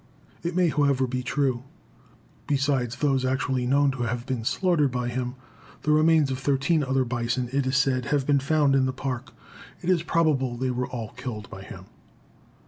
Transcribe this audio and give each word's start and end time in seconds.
It 0.41 0.55
may, 0.55 0.69
however, 0.69 1.05
be 1.05 1.21
true. 1.21 1.61
Besides 2.47 2.95
those 2.95 3.23
actually 3.23 3.67
known 3.67 3.91
to 3.91 4.01
have 4.01 4.25
been 4.25 4.43
slaughtered 4.43 4.89
by 4.91 5.09
him, 5.09 5.35
the 5.83 5.91
remains 5.91 6.31
of 6.31 6.39
thirteen 6.39 6.83
other 6.83 7.05
bison, 7.05 7.49
it 7.53 7.67
is 7.67 7.77
said, 7.77 8.05
have 8.05 8.25
been 8.25 8.39
found 8.39 8.73
in 8.73 8.87
the 8.87 8.93
Park. 8.93 9.31
It 9.83 9.91
is 9.91 10.01
probable 10.01 10.57
they 10.57 10.71
were 10.71 10.87
all 10.87 11.09
killed 11.09 11.51
by 11.51 11.61
him. 11.61 11.85